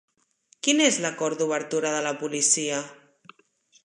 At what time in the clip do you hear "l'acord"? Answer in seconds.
1.03-1.41